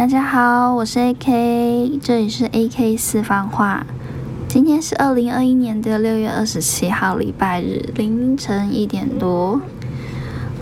[0.00, 3.84] 大家好，我是 AK，这里是 AK 私房话。
[4.48, 9.60] 今天是二零二一年的六月二十七号，礼拜日凌晨一点多。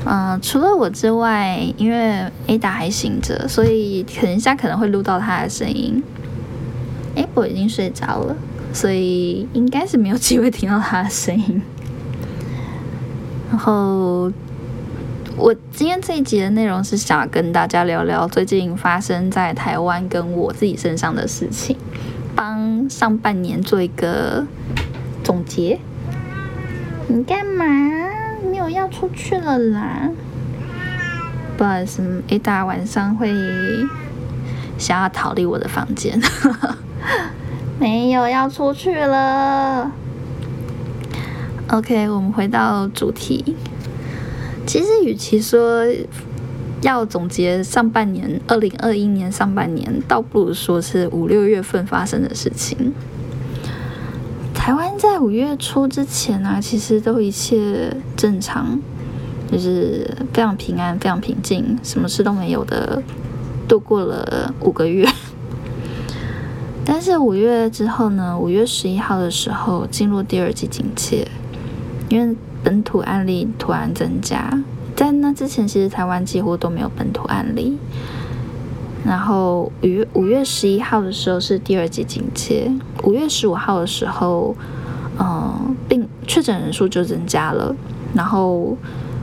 [0.05, 6.03] 嗯，除了我之外，因为 Ada 还醒着，所以等一下可能会录到他的声音。
[7.15, 8.35] 哎，我已经睡着了，
[8.73, 11.63] 所以应该是没有机会听到他的声音。
[13.53, 14.33] 然后，
[15.39, 21.77] 我今天这一集的内容是想要跟大家聊聊最近发生在台湾跟我自己身上的事情，
[22.35, 24.45] 帮上半年做一个
[25.23, 25.79] 总结。
[27.07, 27.65] 你干嘛？
[28.51, 30.11] 没有要出去了啦？
[31.57, 33.33] 不好意思，Ada 晚上会
[34.77, 36.21] 想要逃离我的房间。
[37.79, 39.93] 没有要出去了。
[41.69, 43.55] OK，我们回到主题。
[44.69, 45.83] 其实，与其说
[46.83, 52.93] 要总结上半年，二零二一年上半年，倒不如说是五六月份发生的事情。
[54.53, 58.79] 台湾在五月初之前呢，其实都一切正常，
[59.51, 63.03] 就是非常平安、非常平静，什么事都没有的
[63.67, 65.09] 度过了五个月。
[66.85, 71.27] 但是五月之后呢，五月十一号的时候进入第二季警戒。
[72.09, 74.63] 因为本土案例突然增加，
[74.97, 77.77] 在那之前，其实台湾几乎都没有本土案例。
[79.05, 82.71] 然后五月五月十一号的时候是第二级警戒，
[83.05, 84.55] 五月十五号的时候，
[85.19, 87.75] 嗯，病确诊人数就增加了。
[88.15, 88.77] 然后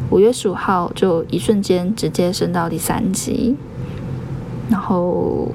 [0.09, 3.56] 五月十五号就一瞬间直接升到第三级。
[4.69, 5.52] 然后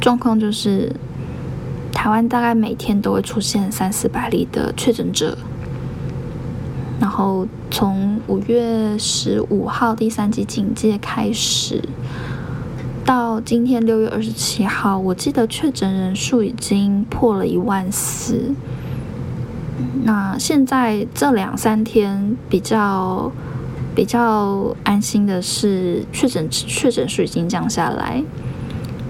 [0.00, 0.94] 状况就是，
[1.92, 5.38] 台湾大概每天都会出现三四百例的确诊者。
[6.98, 11.82] 然后从五月十五号第三级警戒开始，
[13.04, 18.54] 到今天六月二十七号，我记得确诊人数已经破了一万四。
[20.04, 23.30] 那现在这两三天比较
[23.94, 28.24] 比较安心的是，确诊确诊数已经降下来，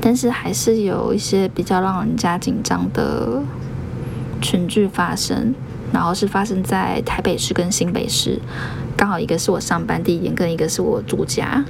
[0.00, 3.42] 但是还是有一些比较让人家紧张的
[4.42, 5.54] 群聚发生。
[5.96, 8.38] 然后是发生在台北市跟新北市，
[8.94, 11.64] 刚好一个是我上班地点，跟一个是我住家，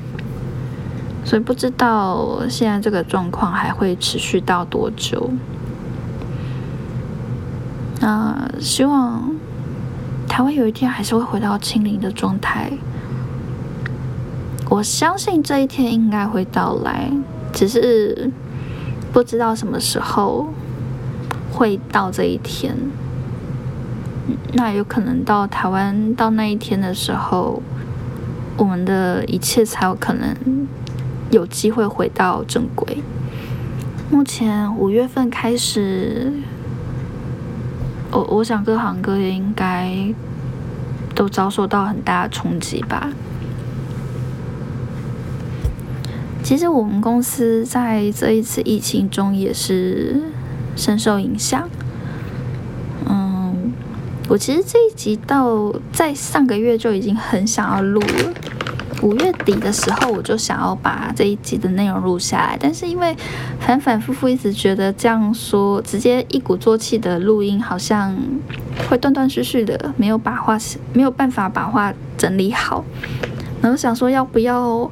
[1.24, 5.30] 所以不知道现在这个状况还会持续到多久。
[8.00, 9.30] 那希望
[10.26, 12.72] 台湾有一天还是会回到清零的状态，
[14.68, 17.12] 我相信这一天应该会到来，
[17.52, 18.28] 只是
[19.12, 20.48] 不知道什么时候
[21.52, 22.76] 会到这一天。
[24.54, 27.62] 那有可能到台湾到那一天的时候，
[28.56, 30.34] 我们的一切才有可能
[31.30, 32.98] 有机会回到正轨。
[34.10, 36.32] 目前五月份开始，
[38.10, 40.14] 我我想各行各业应该
[41.14, 43.10] 都遭受到很大的冲击吧。
[46.42, 50.22] 其实我们公司在这一次疫情中也是
[50.76, 51.68] 深受影响。
[54.28, 58.34] 我其实这一集到在上个月就已经很想要录了，
[59.02, 63.16] 五月底的时候我就想要把这一集的内容录下来，但是因为
[63.60, 68.16] 反反复复一直觉得这样说直接一鼓作气的录音好像
[68.90, 70.58] 会断断续续的，没有把话
[70.92, 72.84] 没有办法把话整理好，
[73.62, 74.90] 然后想说要不要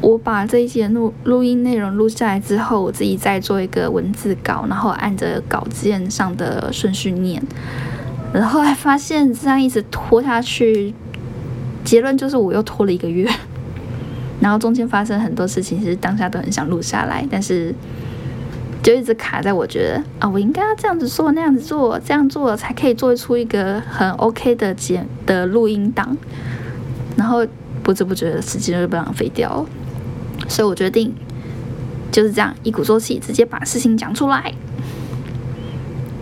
[0.00, 7.42] 我把这一集的录录音内容录下来之后，我自己再做一个文字稿，然后按着稿件上的顺序念。
[8.32, 10.94] 然后还发现这样一直拖下去，
[11.84, 13.28] 结论就是我又拖了一个月。
[14.40, 17.74] 然后中间发生很多事情，其实当下都很想录下来，但是
[18.82, 26.16] 就一直卡在我觉得啊，我应该要这样子做，那样子做，这样做才可以做出一个很 OK 的剪的录音档。
[27.16, 27.46] 然后
[27.82, 29.66] 不知不觉的时间就被浪费掉了，
[30.48, 31.12] 所以我决定
[32.10, 34.54] 就是这样一鼓作气，直接把事情讲出来，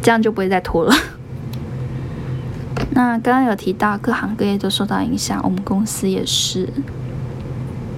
[0.03, 0.93] 这样就不会再拖了。
[2.99, 6.69] 那刚刚有提到各行各业都受到影响，我们公司也是。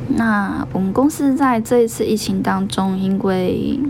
[0.09, 3.81] 那我们公司在这一次疫情当中，因为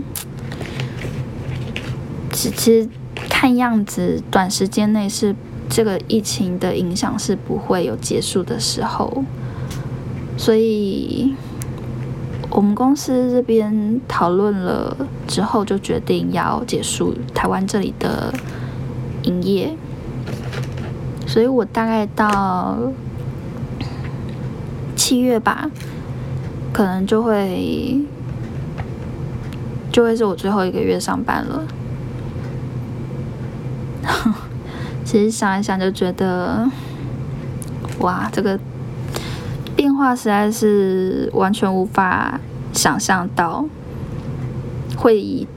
[2.31, 2.87] 其实
[3.29, 5.35] 看样子短时间内是
[5.67, 9.25] 这个疫情的影响是不会有结束的时候，
[10.37, 11.35] 所以
[12.49, 14.95] 我们公司这边讨论了
[15.27, 18.33] 之后，就决定要结束台湾这里的
[19.23, 19.75] 营业。
[21.31, 22.77] 所以我大概到
[24.97, 25.71] 七月吧，
[26.73, 28.01] 可能就会
[29.93, 31.63] 就会是我最后一个月上班了。
[35.05, 36.69] 其实想一想就觉得，
[37.99, 38.59] 哇，这个
[39.73, 42.41] 变化实在是完全无法
[42.73, 43.63] 想象到，
[44.97, 45.47] 会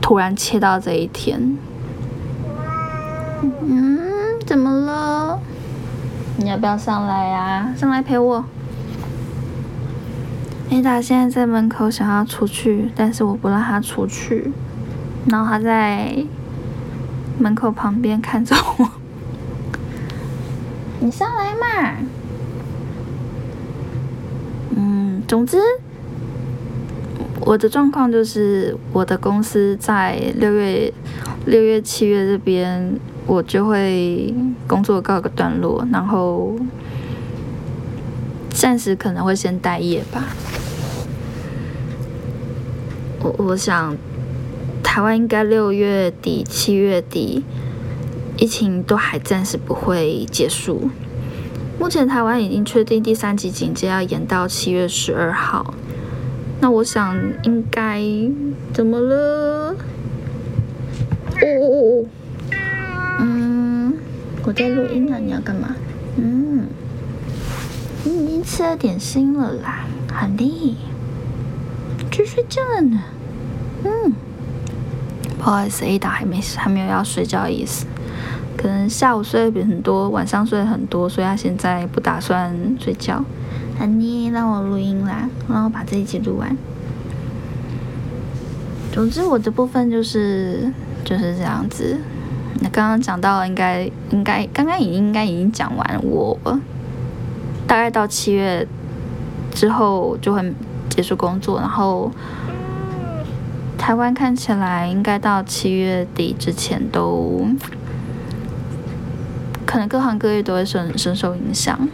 [0.00, 1.58] 突然切到这一天。
[3.42, 3.98] 嗯，
[4.48, 5.38] 怎么了？
[6.38, 7.74] 你要不要上来呀？
[7.76, 8.42] 上来陪我。
[10.70, 14.50] 艾达现在在门口想要出去，但是我不让他出去，
[15.26, 16.24] 然后他在。
[17.38, 18.90] 门口旁边看着我，
[20.98, 21.94] 你上来嘛。
[24.74, 25.58] 嗯，总之，
[27.42, 30.92] 我的状况就是，我的公司在六月、
[31.46, 32.98] 六月、七月这边，
[33.28, 34.34] 我就会
[34.66, 36.56] 工作告个段落，然后
[38.50, 40.24] 暂时可能会先待业吧。
[43.20, 43.96] 我我想。
[44.80, 47.44] 台湾应该六月底、七月底，
[48.36, 50.90] 疫情都还暂时不会结束。
[51.78, 55.74] 目前台湾已经确定第三级警戒要延到七月十二号。
[56.60, 58.02] 那我想应该
[58.72, 59.76] 怎么了？
[61.36, 61.97] 哦哦哦！
[64.48, 65.76] 我在录音呢，你要干嘛？
[66.16, 66.64] 嗯，
[68.02, 70.74] 你已经吃了点心了啦，好嘞，
[72.10, 73.02] 去睡觉了呢。
[73.84, 74.14] 嗯。
[75.36, 77.84] 不好意思，Ada 还没还没有要睡觉的意思，
[78.56, 83.22] 可能下午睡的很多，晚上睡的很多，所以他现在不打算睡觉。
[83.78, 86.56] 那你让我录音啦，让我把这一集录完。
[88.94, 90.72] 总之，我的部分就是
[91.04, 91.98] 就是这样子。
[92.60, 96.38] 那刚刚讲到，应该应该刚刚已经应该已经讲完，我
[97.66, 98.66] 大概到七月
[99.52, 100.54] 之后就会
[100.88, 102.10] 结束工作，然后。
[103.78, 107.46] 台湾看起来应该到七月底之前都
[109.64, 111.88] 可能各行各业都会深深受影响。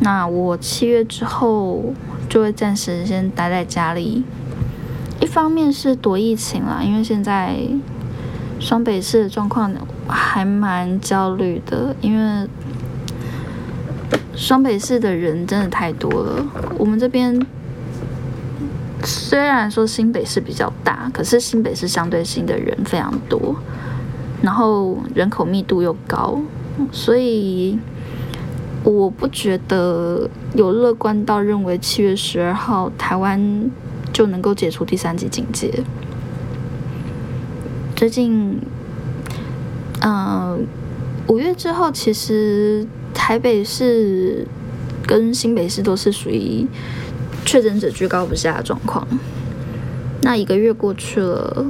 [0.00, 1.92] 那我七月之后
[2.28, 4.24] 就会暂时先待在家里，
[5.20, 7.56] 一方面是躲疫情啦，因为现在
[8.60, 9.72] 双北市的状况
[10.08, 12.48] 还蛮焦虑的，因为
[14.34, 16.46] 双北市的人真的太多了，
[16.78, 17.40] 我们这边。
[19.06, 23.54] 虽然说新北市比较大，可是新北市相对性的人非常多，
[24.40, 26.40] 然后人口密度又高，
[26.90, 27.78] 所以
[28.82, 33.70] 我不觉得有乐观到认为七月十二号台湾
[34.10, 35.84] 就能够解除第三级警戒。
[38.04, 38.60] 最近，
[40.02, 40.66] 嗯，
[41.26, 44.46] 五月之后，其实台北市
[45.06, 46.66] 跟新北市都是属于。
[47.46, 49.06] 确诊者居高不下的状况，
[50.20, 51.66] 那一个月过去了，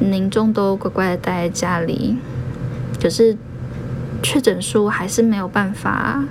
[0.00, 2.16] 民众都乖乖的待在家里，
[3.00, 3.36] 可是
[4.24, 6.24] 确诊数还是没有办法，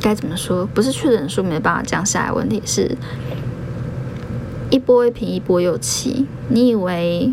[0.00, 0.66] 该怎么说？
[0.66, 2.96] 不是确诊数没办法降下来，问题是，
[4.70, 6.26] 一波未平一波又起。
[6.48, 7.32] 你以为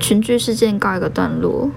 [0.00, 1.70] 群聚事件告一个段落？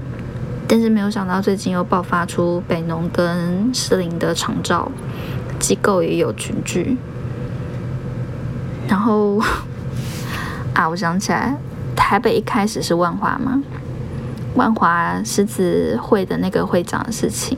[0.67, 4.89] 但是没有想到，最近又爆发出北农跟士林的长照
[5.59, 6.97] 机构也有群聚。
[8.87, 9.37] 然后
[10.73, 11.57] 啊，我想起来，
[11.95, 13.61] 台北一开始是万华嘛，
[14.55, 17.57] 万华狮子会的那个会长的事情。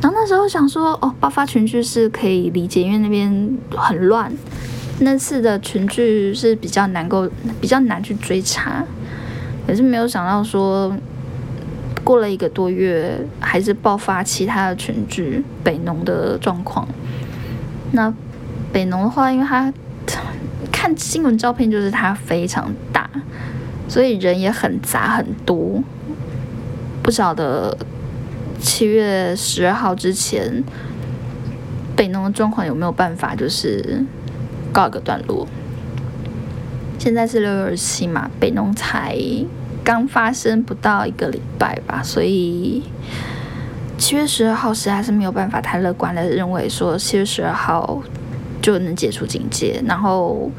[0.00, 4.32] 然后那时候想说，哦，爆发群聚是可以理解，因为那边很乱。
[5.00, 7.28] 那次的群聚是比较难够，
[7.60, 8.84] 比较难去追查。
[9.66, 10.96] 可是没有想到说。
[12.02, 16.88] 过了一个多月，还是爆发其他的群聚北农的状况。
[17.92, 18.12] 那
[18.72, 19.72] 北农的话，因为它
[20.72, 23.08] 看新闻照片，就是它非常大，
[23.86, 25.84] 所以人也很杂很多。
[27.02, 27.76] 不晓得
[28.58, 30.64] 七月十二号之前，
[31.94, 34.04] 北农的状况有没有办法就是
[34.72, 35.46] 告一个段落？
[36.98, 39.16] 现在是六月二十七嘛，北农才。
[39.82, 42.82] 刚发生不到一个礼拜吧，所以
[43.96, 48.02] 七月十二号实在是没有办法太乐观的认为说七月十二号
[48.60, 50.50] 就能解除警戒，然后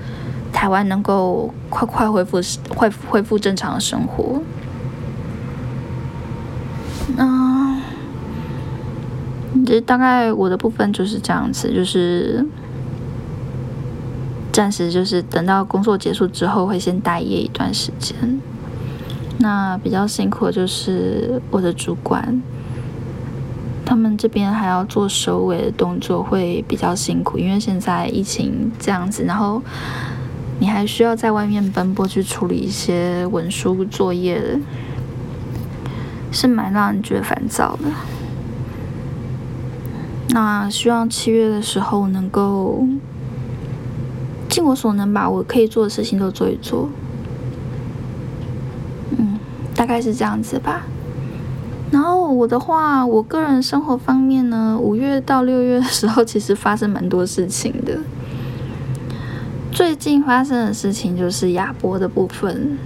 [0.51, 2.41] 台湾能够快快恢复
[2.75, 4.41] 恢恢复正常的生活。
[7.15, 7.79] 那
[9.63, 12.43] 这大概我的部分就是这样子，就是
[14.61, 18.15] 暂时就是等到工作结束之后会先待业一段时间。
[19.39, 22.39] 那比较辛苦的就是我的主管，
[23.83, 29.59] 他们这边还要做收尾的动作，会比较辛苦，因为现在疫情这样子，然后
[30.59, 34.59] 你还需要在外面奔波去处理一些文书作业的，
[36.31, 37.89] 是蛮让人觉得烦躁的。
[40.29, 42.85] 那希望七月的时候能够
[44.51, 46.89] 尽我所能把我可以做的事情都做一做。
[49.17, 49.39] 嗯，
[49.73, 50.83] 大概是这样子吧。
[51.89, 57.99] 然后我的话，我个人生活方面呢，五月到六月的时候， 其实发生蛮多事情的。
[59.71, 62.77] 最近发生的事情就是亚伯的部分，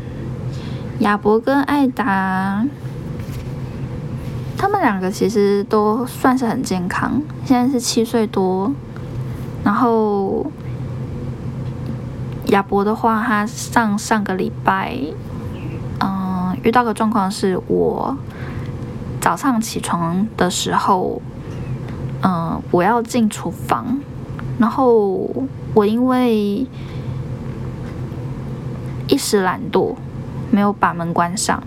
[1.00, 2.64] 亚伯跟艾达，
[4.56, 8.72] 他们两个其实都算是很健康，现在是七岁多。
[9.64, 10.46] 然后
[12.48, 14.98] 亚博的话，他上上个礼拜，
[16.00, 18.18] 嗯，遇到个状况是我。
[19.22, 21.20] 早上起床的时候，
[22.22, 24.00] 嗯，我要进厨房，
[24.60, 25.28] 然后
[25.74, 26.68] 我因为
[29.08, 29.96] 一时懒惰，
[30.52, 31.60] 没有把门关上，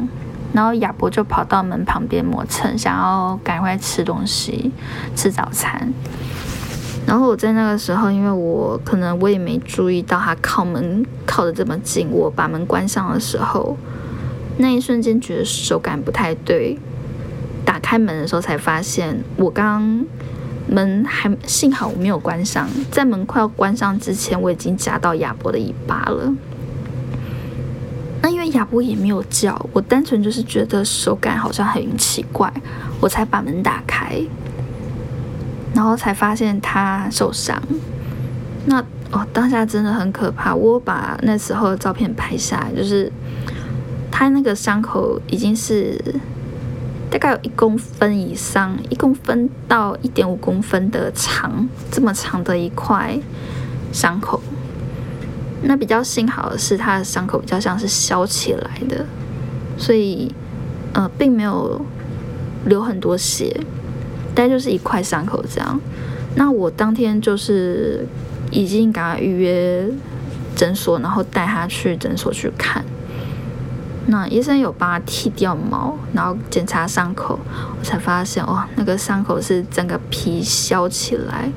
[0.53, 4.71] 然后亚伯就跑到门旁边磨蹭，想要赶快吃东西，
[5.17, 5.93] 吃早餐。
[7.09, 13.79] 然后我在那个时候，因为我可能我也没注意到他靠门靠的这么近，我把门关上的时候，
[14.59, 16.79] 那一瞬间觉得手感不太对。
[17.65, 20.05] 打开门的时候才发现，我刚
[20.69, 26.31] 门还幸好我没有关上，在门快要关上之前，我已经夹到亚伯的尾巴了。
[28.21, 32.53] 那因为亚伯也没有叫，我单纯就是觉得手感好像很奇怪，
[33.01, 34.21] 我才把门打开，
[35.75, 37.63] 然后才发现他受伤。
[38.67, 40.55] 那哦，当下真的很可怕。
[40.55, 43.11] 我把那时候的照片拍下来，就是
[44.11, 45.99] 他那个伤口已经是。
[47.11, 53.19] 大概有一公分以上，一公分到一点五公分的长，这么长的一块
[53.91, 54.43] 伤口。
[55.63, 59.07] 那比较幸好的是，他的伤口比较像是消起来的，
[59.79, 60.31] 所以
[60.93, 61.81] 呃，并没有
[62.67, 63.59] 流很多血，
[64.39, 65.81] 大概就是一块伤口这样。
[66.37, 68.07] 那我当天就是
[68.53, 69.91] 已经给他预约
[70.55, 72.85] 诊所，然后带他去诊所去看。
[74.07, 77.41] 那医生有帮他剃掉毛，然后检查伤口，
[77.81, 81.51] 我才发现哦，那个伤口是整个皮削起来，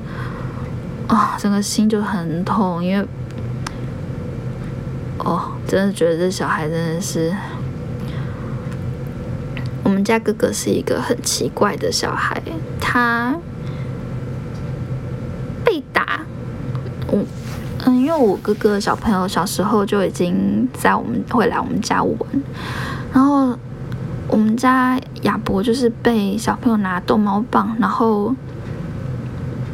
[1.08, 3.06] 哦，整个心就很痛，因为
[5.18, 7.32] 哦，真的觉得这小孩真的是，
[9.92, 12.42] 我们家哥哥是一个很奇怪的小孩，
[12.80, 13.36] 他
[15.62, 16.22] 被打，
[17.08, 17.22] 我。
[17.84, 22.16] 嗯，因为我哥哥小朋友小时候就已经在我们会来我们家玩，
[23.12, 23.54] 然后
[24.28, 28.34] 我们家亚伯就是被小朋友拿逗猫棒，然后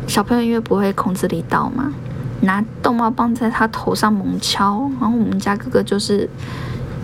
[0.09, 1.95] 小朋友因为不会控制力道嘛，
[2.41, 6.29] 拿逗猫棒在他头上猛敲，然后我们家哥哥就是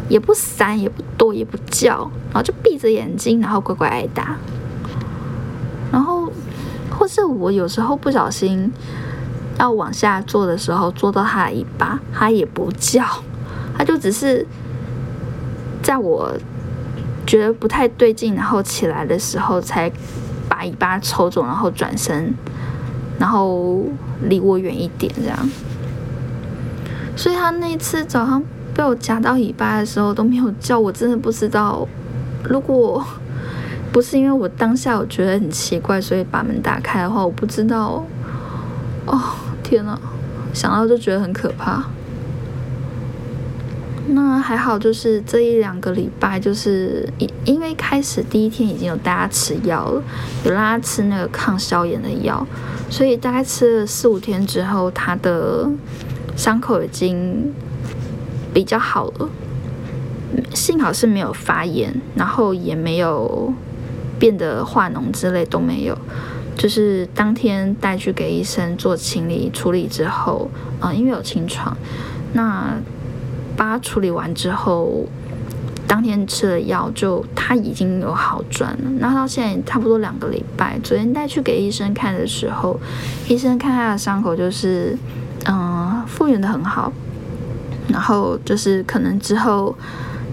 [0.09, 4.37] 也不闪也不躲也不叫，然后就闭着眼睛，然后乖乖挨打，
[5.93, 6.31] 然后
[6.91, 8.73] 或是我有时候不小心。
[9.57, 13.05] 要往下坐的时候，坐到它的尾巴，它也不叫，
[13.79, 14.45] 它就只是
[15.81, 16.37] 在我
[17.25, 19.89] 觉得不太对劲，然后起来的时候，才
[20.49, 22.35] 把尾巴抽走，然后转身，
[23.17, 23.85] 然后
[24.23, 25.39] 离我远一点，这样。
[27.15, 28.43] 所以他那次早上
[28.75, 31.87] 被我夹到尾巴的时候都没有叫，我真的不知道，
[32.43, 33.05] 如果
[33.93, 38.05] 不是因为我当下我觉得很奇怪，所以把门打开的话，我不知道。
[39.07, 39.21] 哦，
[39.63, 39.99] 天哪！
[40.53, 41.85] 想到就觉得很可怕。
[44.09, 50.03] 那还好，就是这一两个礼拜，就是因因为开始第一天已经有大家吃药了，
[50.45, 52.47] 有让他吃那个抗消炎的药，
[52.91, 55.69] 所以大概吃了四五天之后，他的
[56.37, 57.53] 伤口已经
[58.55, 59.29] 比较好了。
[60.55, 63.53] 幸好是没有发炎，然后也没有
[64.19, 65.99] 变得化脓之类都没有。
[66.57, 71.77] 就是当天带去给医生做清理处理之后，啊，因为有清创，
[72.33, 72.75] 那
[73.57, 75.05] 把处理完之后，
[75.87, 78.91] 当天吃了药，就他已经有好转了。
[79.01, 82.79] 那到现在差不多两个礼拜，昨天带去给医生看的时候，
[83.29, 84.97] 医生看他的伤口就是，
[85.47, 86.93] 嗯，复原的很好，
[87.89, 89.75] 然后就是可能之后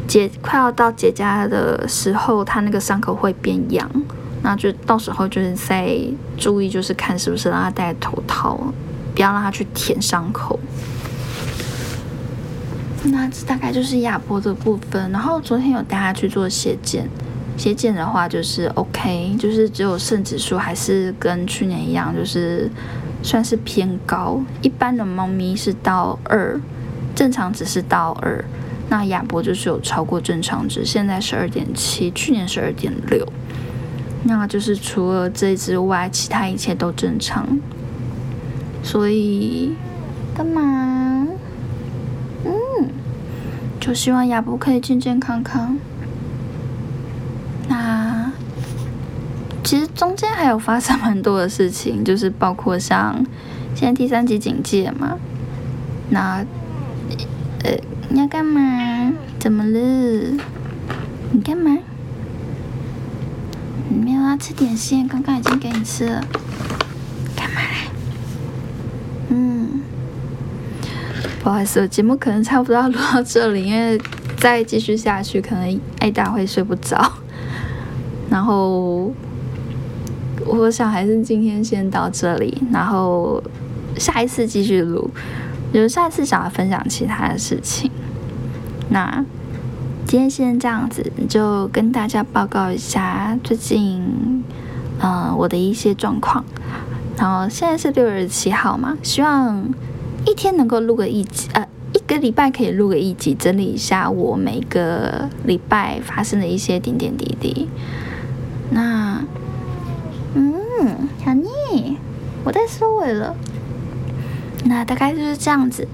[0.08, 3.89] 结快要到结痂的时候，它那个伤口会变痒。
[4.43, 5.96] 那就到时候就是在
[6.38, 8.60] 注意，就是看是不是让它戴头套，
[9.13, 10.60] 不要让它去舔伤口。
[13.03, 15.12] 那这大概就是亚波的部分。
[15.12, 17.08] 然后昨天有带他去做血检，
[17.58, 22.70] 血检的话就是 OK，就是只有肾指数还是跟去年一样，就是
[23.24, 24.39] 算是偏高。
[24.62, 26.60] 一般的猫咪是到二，
[27.22, 28.44] 正常值是到二。
[28.90, 33.24] 那亚博就是有超过正常值，现在是二点七，去年是二点六。
[34.24, 37.60] 那就是除了这之外，其他一切都正常。
[38.82, 39.75] 所以
[40.36, 41.28] 干嘛？
[42.44, 42.90] 嗯，
[43.80, 45.78] 就希望亚博可以健健康康。
[47.68, 48.32] 那
[49.63, 53.24] 其实中间还有发生蛮多的事情，就是包括像
[53.75, 55.20] 现在第三级警戒嘛。
[56.10, 56.44] 那
[57.63, 57.77] 呃。
[58.13, 59.13] 你要干嘛？
[59.39, 59.80] 怎么了？
[61.32, 61.77] 你干嘛？
[63.88, 65.08] 你没有要吃点心？
[65.08, 66.22] 刚刚已经给你吃了。
[67.34, 67.89] 干嘛嘞？
[69.30, 69.82] 嗯，
[71.41, 73.98] 不好意思，节目可能差不多要录到这里，因为
[74.36, 77.13] 再继续下去，可能艾达会睡不着。
[78.30, 79.13] 然后，
[80.46, 83.41] 我想还是今天先到这里，然后
[83.98, 85.10] 下一次继续录。
[85.74, 87.90] 就下次想要分享其他的事情。
[88.90, 89.24] 那
[90.06, 94.44] 今天先这样子，就跟大家报告一下最近，
[95.00, 96.44] 呃，我的一些状况。
[97.18, 99.70] 然后现在是六月七号嘛，希望
[100.25, 107.70] 一天能够录个一集，呃，一个礼拜可以录个一集，整理一下我每个礼拜发生的一些点点滴滴。
[108.72, 109.24] 那，
[110.34, 111.98] 嗯，小妮，
[112.44, 113.36] 我在收尾了。
[114.72, 115.86] 那大概就是这样子。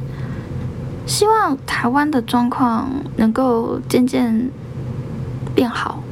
[1.07, 4.51] 希望台湾的状况能够渐渐
[5.55, 6.03] 变好。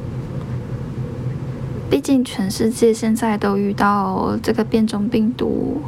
[1.88, 5.80] 毕竟全世界现在都遇到这个变种病毒，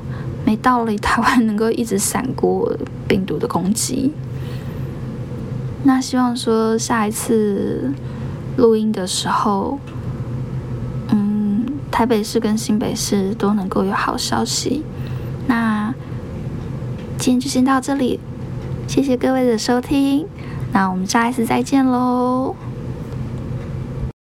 [0.46, 2.72] 没道理台湾能够一直闪过
[3.08, 4.12] 病毒的攻击。
[5.82, 7.92] 那希望说下一次
[8.56, 9.80] 录音的时候，
[11.10, 14.84] 嗯，台北市跟新北市都能够有好消息。
[17.18, 18.20] 今天就先到这里。
[18.86, 20.26] 谢谢各位的收听，
[20.72, 22.54] 那我们下一次再见喽。